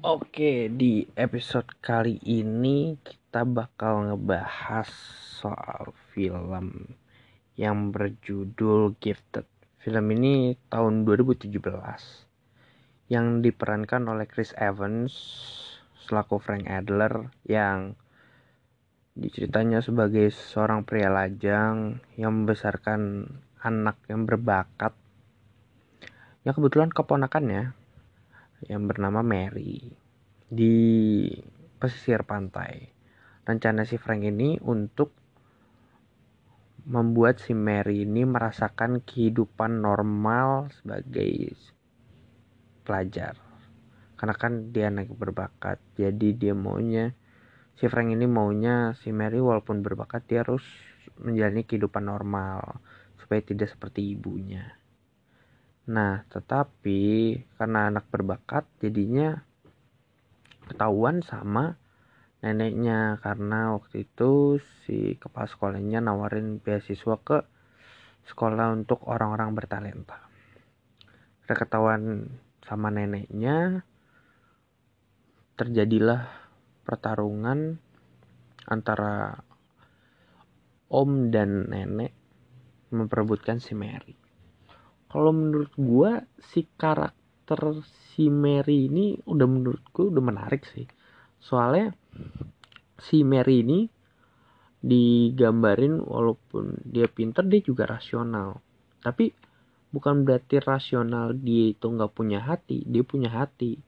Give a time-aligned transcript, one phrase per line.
[0.00, 4.88] Oke, di episode kali ini kita bakal ngebahas
[5.36, 6.96] soal film
[7.60, 9.44] yang berjudul Gifted.
[9.76, 11.52] Film ini tahun 2017
[13.12, 15.12] yang diperankan oleh Chris Evans
[16.08, 17.92] selaku Frank Adler yang
[19.12, 23.28] diceritanya sebagai seorang pria lajang yang membesarkan
[23.60, 24.96] anak yang berbakat
[26.48, 27.76] yang kebetulan keponakannya
[28.66, 29.92] yang bernama Mary
[30.50, 30.76] di
[31.80, 32.92] pesisir pantai.
[33.46, 35.16] Rencana si Frank ini untuk
[36.84, 41.54] membuat si Mary ini merasakan kehidupan normal sebagai
[42.84, 43.38] pelajar.
[44.18, 47.16] Karena kan dia anak berbakat, jadi dia maunya
[47.80, 50.60] si Frank ini maunya si Mary walaupun berbakat dia harus
[51.16, 52.84] menjalani kehidupan normal
[53.16, 54.79] supaya tidak seperti ibunya.
[55.88, 57.00] Nah, tetapi
[57.56, 59.40] karena anak berbakat jadinya
[60.68, 61.80] ketahuan sama
[62.44, 67.44] neneknya karena waktu itu si kepala sekolahnya nawarin beasiswa ke
[68.28, 70.20] sekolah untuk orang-orang bertalenta.
[71.48, 72.28] Udah ketahuan
[72.64, 73.82] sama neneknya
[75.56, 76.28] terjadilah
[76.84, 77.80] pertarungan
[78.68, 79.40] antara
[80.92, 82.12] om dan nenek
[82.94, 84.19] memperebutkan si Mary
[85.10, 87.82] kalau menurut gua si karakter
[88.14, 90.86] si Mary ini udah menurut gua udah menarik sih.
[91.42, 91.90] Soalnya
[92.94, 93.90] si Mary ini
[94.80, 98.62] digambarin walaupun dia pinter dia juga rasional.
[99.02, 99.34] Tapi
[99.90, 103.82] bukan berarti rasional dia itu nggak punya hati dia punya hati.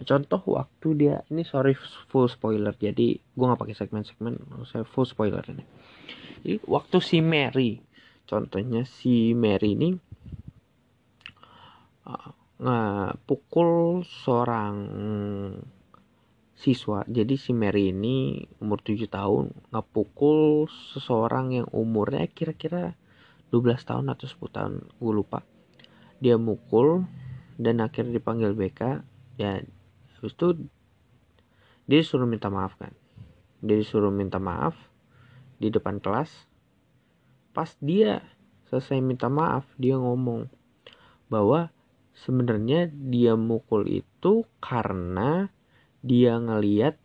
[0.00, 1.76] Contoh waktu dia ini sorry
[2.08, 2.72] full spoiler.
[2.76, 4.36] Jadi gue nggak pakai segmen-segmen
[4.68, 5.64] saya full spoiler ini.
[6.44, 7.80] Jadi waktu si Mary
[8.28, 10.09] contohnya si Mary ini
[13.24, 14.76] pukul seorang
[16.60, 17.00] siswa.
[17.08, 23.00] Jadi si Mary ini umur 7 tahun ngepukul seseorang yang umurnya kira-kira
[23.48, 25.40] 12 tahun atau 10 tahun, gue lupa.
[26.20, 27.08] Dia mukul
[27.56, 28.80] dan akhirnya dipanggil BK
[29.40, 29.64] ya
[30.20, 30.68] habis itu
[31.88, 32.92] dia disuruh minta maaf kan.
[33.64, 34.76] Dia disuruh minta maaf
[35.56, 36.28] di depan kelas.
[37.56, 38.22] Pas dia
[38.70, 40.46] selesai minta maaf, dia ngomong
[41.26, 41.72] bahwa
[42.24, 45.48] sebenarnya dia mukul itu karena
[46.04, 46.96] dia ngeliat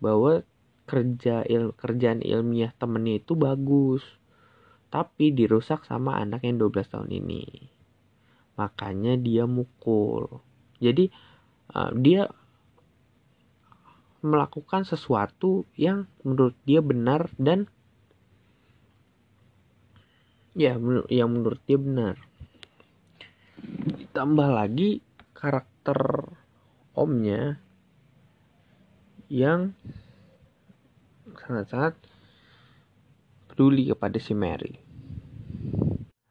[0.00, 0.44] bahwa
[0.84, 4.04] kerja il kerjaan ilmiah temennya itu bagus
[4.92, 7.66] tapi dirusak sama anak yang 12 tahun ini.
[8.54, 10.38] Makanya dia mukul.
[10.78, 11.10] Jadi
[11.74, 12.30] uh, dia
[14.22, 17.66] melakukan sesuatu yang menurut dia benar dan
[20.54, 20.78] ya
[21.10, 22.16] yang menurut dia benar
[24.14, 25.02] ditambah lagi
[25.34, 25.98] karakter
[26.94, 27.58] omnya
[29.26, 29.74] yang
[31.34, 31.98] sangat-sangat
[33.50, 34.78] peduli kepada si Mary.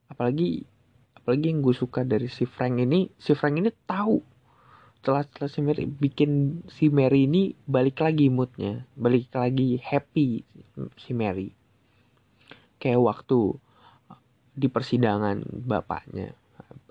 [0.07, 0.63] Apalagi
[1.11, 4.23] apalagi yang gue suka dari si Frank ini si Frank ini tahu
[5.03, 10.39] setelah setelah si Mary bikin si Mary ini balik lagi moodnya balik lagi happy
[10.95, 11.51] si Mary.
[12.79, 13.59] Kayak waktu
[14.55, 16.31] di persidangan bapaknya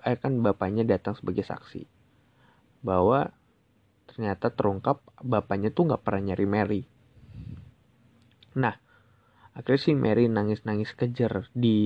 [0.03, 1.87] eh kan bapaknya datang sebagai saksi
[2.83, 3.31] bahwa
[4.05, 6.81] ternyata terungkap bapaknya tuh nggak pernah nyari Mary.
[8.59, 8.75] Nah,
[9.57, 11.79] akhirnya si Mary nangis-nangis kejar di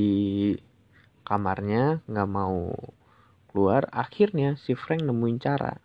[1.23, 2.73] kamarnya, nggak mau
[3.53, 3.87] keluar.
[3.93, 5.79] Akhirnya si Frank nemuin cara.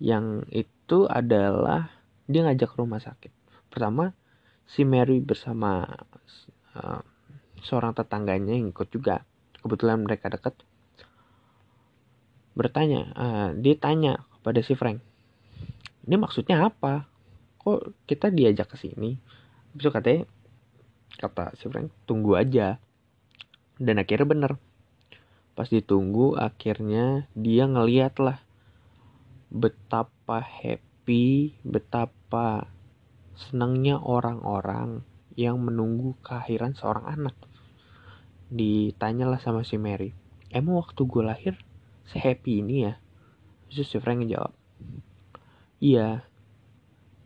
[0.00, 1.92] Yang itu adalah
[2.24, 3.32] dia ngajak ke rumah sakit.
[3.68, 4.16] Pertama,
[4.64, 5.84] si Mary bersama
[6.78, 7.02] uh,
[7.60, 9.26] seorang tetangganya yang ikut juga.
[9.60, 10.58] Kebetulan mereka dekat
[12.52, 15.00] bertanya uh, dia tanya kepada si Frank
[16.02, 17.06] ini maksudnya apa?
[17.62, 19.14] Kok kita diajak ke sini?
[19.70, 20.26] Bisa katanya
[21.22, 22.82] kata si Frank tunggu aja.
[23.78, 24.52] Dan akhirnya bener.
[25.54, 28.42] Pas ditunggu akhirnya dia ngeliat lah
[29.52, 32.66] betapa happy betapa
[33.36, 35.04] senangnya orang-orang
[35.38, 37.36] yang menunggu kehadiran seorang anak.
[38.50, 40.10] Ditanyalah sama si Mary
[40.52, 41.54] emang waktu gue lahir
[42.10, 42.94] sehappy ini ya.
[43.70, 44.52] Terus si Frank jawab
[45.82, 46.22] iya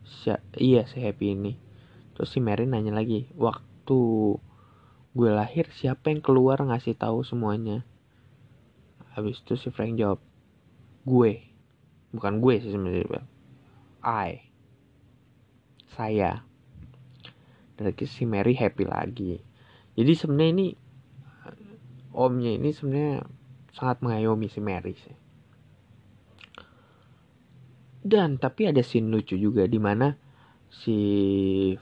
[0.01, 1.53] si iya sehappy ini.
[2.17, 4.01] Terus si Mary nanya lagi waktu
[5.13, 7.85] gue lahir siapa yang keluar ngasih tahu semuanya?
[9.13, 10.17] Habis itu si Frank jawab
[11.05, 11.45] gue.
[12.09, 13.21] Bukan gue sih sebenarnya
[14.01, 14.49] I.
[15.93, 16.41] Saya.
[17.77, 19.37] Dan si Mary happy lagi.
[19.93, 20.67] Jadi sebenarnya ini
[22.17, 23.25] omnya ini sebenarnya
[23.77, 25.17] sangat mengayomi si Mary sih.
[28.07, 30.15] dan tapi ada scene lucu juga di mana
[30.71, 30.95] si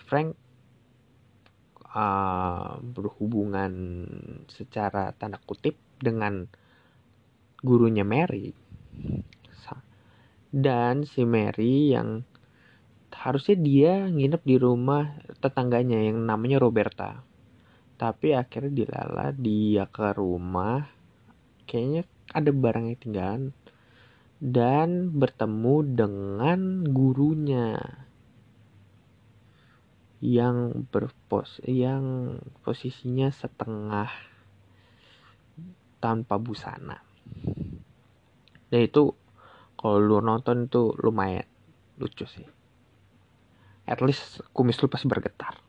[0.10, 0.34] Frank
[1.94, 3.74] uh, berhubungan
[4.50, 6.50] secara tanda kutip dengan
[7.62, 8.58] gurunya Mary
[10.56, 12.24] dan si Mary yang
[13.12, 17.20] harusnya dia nginep di rumah tetangganya yang namanya Roberta
[18.00, 20.95] tapi akhirnya dilala dia ke rumah
[21.66, 23.44] kayaknya ada barang yang tinggalan
[24.40, 26.60] dan bertemu dengan
[26.90, 27.78] gurunya.
[30.26, 34.10] Yang berpos yang posisinya setengah
[36.02, 37.02] tanpa busana.
[38.70, 39.14] Dan itu
[39.78, 41.46] kalau lu nonton itu lumayan
[42.02, 42.48] lucu sih.
[43.86, 45.62] At least kumis lu pasti bergetar.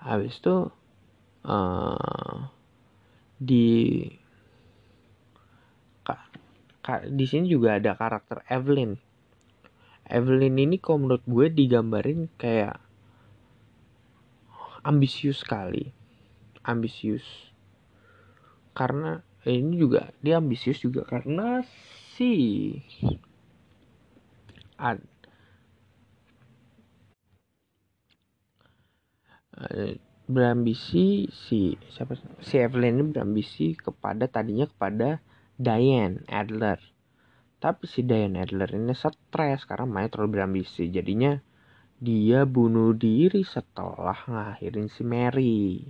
[0.00, 0.72] Habis itu
[1.44, 2.36] uh,
[3.38, 4.02] di
[7.08, 8.96] di sini juga ada karakter Evelyn.
[10.08, 12.80] Evelyn ini kalau menurut gue digambarin kayak
[14.80, 15.92] ambisius sekali.
[16.64, 17.52] Ambisius.
[18.72, 21.60] Karena ini juga dia ambisius juga karena
[22.16, 22.32] si
[24.80, 25.04] ad,
[29.58, 32.12] eh, berambisi si siapa
[32.44, 35.24] si Evelyn ini berambisi kepada tadinya kepada
[35.56, 36.78] Diane Adler.
[37.58, 40.92] Tapi si Diane Adler ini stres karena Maya terlalu berambisi.
[40.92, 41.40] Jadinya
[41.98, 45.82] dia bunuh diri setelah ngakhirin si Mary.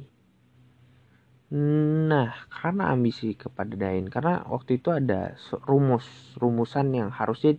[1.49, 5.33] Nah, karena ambisi kepada Dain, karena waktu itu ada
[5.65, 6.05] rumus,
[6.37, 7.57] rumusan yang harusnya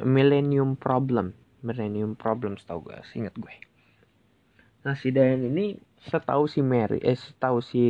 [0.00, 3.52] millennium problem, millennium problem setahu gue, ingat gue.
[4.86, 5.74] Nah, si Dain ini
[6.06, 7.82] setahu si Mary, eh setahu si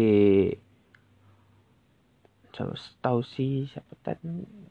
[2.57, 4.25] setahu si siapa tadi?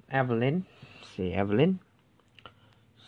[0.10, 0.66] Evelyn,
[1.14, 1.78] si Evelyn,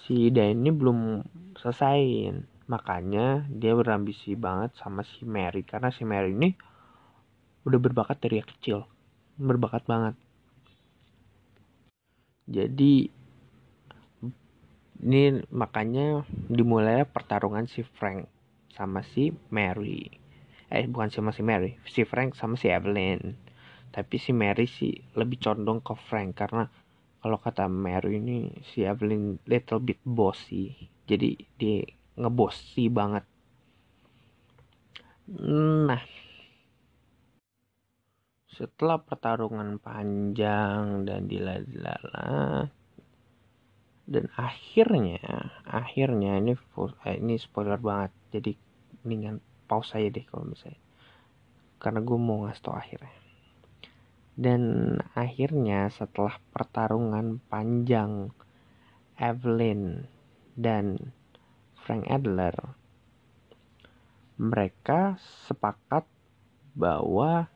[0.06, 1.26] si Dain ini belum
[1.58, 2.30] selesai,
[2.70, 5.66] makanya dia berambisi banget sama si Mary.
[5.66, 6.54] Karena si Mary ini
[7.66, 8.86] udah berbakat dari kecil.
[9.34, 10.14] Berbakat banget.
[12.46, 13.10] Jadi
[15.02, 16.22] ini makanya
[16.54, 18.37] dimulai pertarungan si Frank
[18.78, 20.06] sama si Mary.
[20.70, 21.82] Eh bukan sama si Mary.
[21.90, 23.34] Si Frank sama si Evelyn.
[23.90, 26.70] Tapi si Mary sih lebih condong ke Frank karena
[27.18, 30.78] kalau kata Mary ini si Evelyn little bit bossy.
[31.10, 31.82] Jadi dia
[32.22, 33.26] ngebossy banget.
[35.90, 36.06] Nah.
[38.54, 41.98] Setelah pertarungan panjang dan dilala
[44.08, 45.20] dan akhirnya
[45.68, 46.56] akhirnya ini
[47.04, 48.16] eh, ini spoiler banget.
[48.32, 48.52] Jadi
[49.04, 50.80] mendingan pause aja deh kalau misalnya
[51.78, 53.14] karena gue mau ngasih tau akhirnya
[54.38, 54.62] dan
[55.18, 58.30] akhirnya setelah pertarungan panjang
[59.18, 60.06] Evelyn
[60.54, 61.14] dan
[61.74, 62.54] Frank Adler
[64.38, 65.18] mereka
[65.50, 66.06] sepakat
[66.78, 67.50] bahwa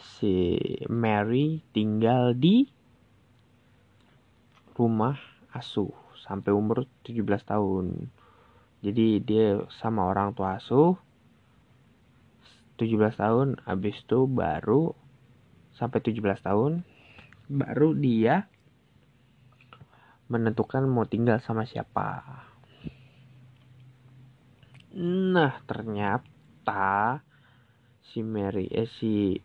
[0.00, 0.56] si
[0.88, 2.64] Mary tinggal di
[4.72, 5.20] rumah
[5.52, 5.92] asuh
[6.24, 8.08] sampai umur 17 tahun.
[8.80, 10.96] Jadi dia sama orang tua asuh
[12.80, 14.96] 17 tahun habis itu baru
[15.76, 16.80] sampai 17 tahun
[17.52, 18.48] baru dia
[20.32, 22.24] menentukan mau tinggal sama siapa.
[24.96, 27.20] Nah, ternyata
[28.10, 29.38] si Mary eh si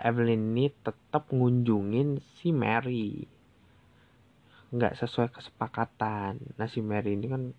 [0.00, 3.22] Evelyn ini tetap ngunjungin si Mary
[4.74, 7.54] nggak sesuai kesepakatan nah si Mary ini kan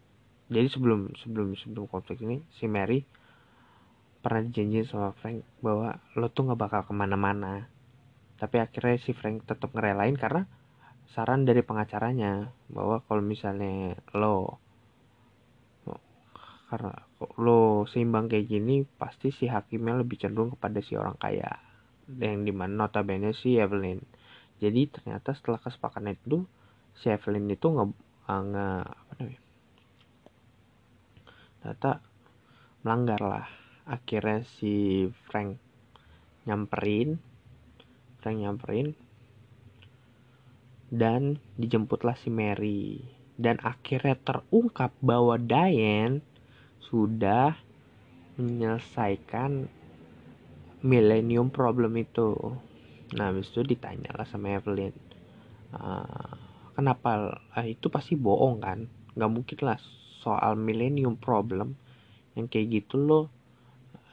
[0.51, 3.07] jadi sebelum sebelum sebelum konflik ini si Mary
[4.19, 7.71] pernah dijanji sama Frank bahwa lo tuh nggak bakal ke mana-mana.
[8.35, 10.43] Tapi akhirnya si Frank tetap ngerelain karena
[11.15, 14.59] saran dari pengacaranya bahwa kalau misalnya lo
[16.67, 16.99] karena
[17.39, 21.63] lo seimbang kayak gini pasti si hakimnya lebih cenderung kepada si orang kaya.
[22.11, 24.03] Yang di mana notabene si Evelyn.
[24.59, 26.43] Jadi ternyata setelah kesepakatan itu
[26.99, 27.89] si Evelyn itu nggak
[31.61, 32.01] ternyata
[32.81, 33.47] melanggar lah.
[33.85, 35.57] Akhirnya si Frank
[36.49, 37.21] nyamperin
[38.21, 38.97] Frank nyamperin
[40.89, 43.05] dan dijemputlah si Mary.
[43.41, 46.21] Dan akhirnya terungkap bahwa Diane
[46.83, 47.57] sudah
[48.37, 49.65] menyelesaikan
[50.85, 52.37] millennium problem itu.
[53.17, 54.93] Nah habis itu ditanya lah sama Evelyn
[55.75, 56.31] uh,
[56.75, 57.39] kenapa?
[57.55, 58.79] Uh, itu pasti bohong kan?
[59.15, 59.79] Nggak mungkin lah
[60.21, 61.75] soal millennium problem
[62.37, 63.25] yang kayak gitu loh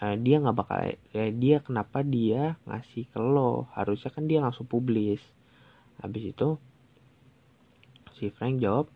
[0.03, 3.71] uh, dia nggak bakal uh, dia kenapa dia ngasih ke lo?
[3.75, 5.23] Harusnya kan dia langsung publis.
[5.99, 6.49] Habis itu
[8.19, 8.91] si Frank jawab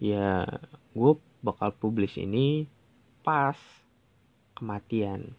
[0.00, 0.44] ya
[0.94, 1.12] gue
[1.44, 2.68] bakal publish ini
[3.24, 3.56] pas
[4.56, 5.32] kematian.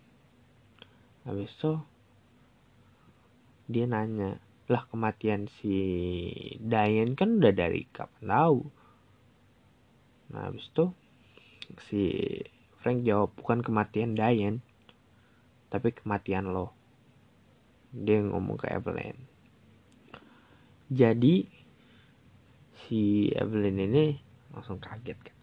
[1.25, 1.73] Habis itu
[3.69, 5.77] dia nanya lah kematian si
[6.61, 8.59] Diane kan udah dari kapan tahu
[10.29, 10.93] nah habis itu
[11.89, 12.01] si
[12.79, 14.63] Frank jawab bukan kematian Diane
[15.69, 16.73] tapi kematian lo.
[17.93, 19.17] Dia ngomong ke Evelyn.
[20.89, 21.45] Jadi
[22.85, 24.17] si Evelyn ini
[24.49, 25.37] langsung kaget kan?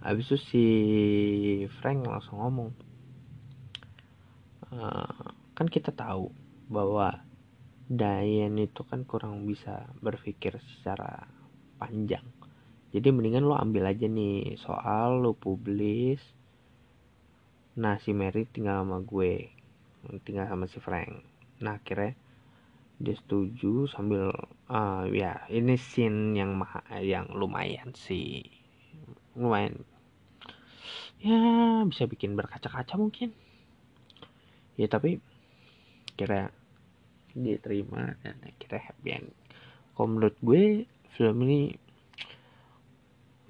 [0.00, 0.64] Habis itu si
[1.82, 2.70] Frank langsung ngomong
[4.72, 6.32] uh, kan kita tahu
[6.70, 7.20] bahwa
[7.90, 11.26] Diane itu kan kurang bisa berpikir secara
[11.76, 12.22] panjang
[12.90, 16.20] jadi mendingan lo ambil aja nih soal lo publis
[17.78, 19.60] nah si Mary tinggal sama gue
[20.24, 21.12] tinggal sama si Frank.
[21.60, 22.16] Nah akhirnya
[23.00, 24.28] dia setuju sambil
[24.68, 28.44] uh, ya ini scene yang maha, yang lumayan sih.
[29.36, 29.84] Lumayan.
[31.20, 31.36] Ya
[31.84, 33.36] bisa bikin berkaca-kaca mungkin.
[34.80, 35.20] Ya tapi
[36.16, 36.52] kira
[37.36, 39.30] diterima dan kira happy end.
[39.96, 41.76] Kalau gue film ini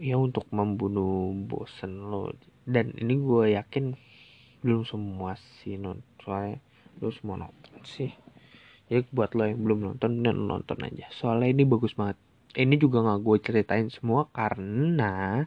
[0.00, 2.32] ya untuk membunuh bosen lo.
[2.64, 3.92] Dan ini gue yakin
[4.64, 6.60] belum semua sih nonton soalnya
[7.12, 8.12] semua nonton sih.
[8.88, 11.06] Jadi buat lo yang belum nonton dan nonton aja.
[11.12, 12.16] Soalnya ini bagus banget.
[12.56, 15.46] Ini juga nggak gue ceritain semua karena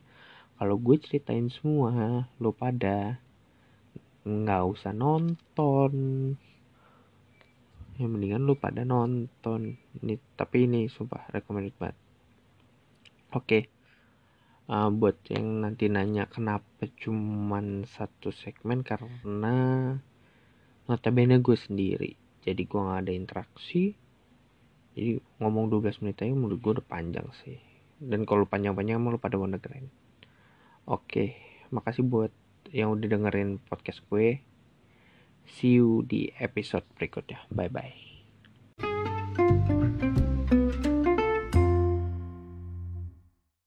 [0.56, 3.20] kalau gue ceritain semua lo pada
[4.24, 5.94] nggak usah nonton.
[8.00, 9.76] Ya mendingan lo pada nonton.
[10.02, 11.98] Ini tapi ini sumpah recommended banget.
[13.34, 13.46] Oke.
[13.46, 13.64] okay.
[14.70, 19.56] Uh, buat yang nanti nanya kenapa cuman satu segmen karena
[20.88, 22.12] notabene gue sendiri.
[22.44, 23.96] Jadi gue nggak ada interaksi.
[24.94, 27.58] Jadi ngomong 12 menit aja menurut gue udah panjang sih.
[28.04, 29.88] Dan kalau panjang-panjang mau pada mau dengerin.
[30.88, 31.40] Oke
[31.74, 32.30] makasih buat
[32.70, 34.44] yang udah dengerin podcast gue.
[35.44, 37.44] See you di episode berikutnya.
[37.52, 38.13] Bye bye